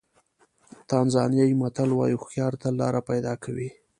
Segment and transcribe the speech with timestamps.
[0.89, 3.69] تانزانیایي متل وایي هوښیار تل لاره پیدا کوي.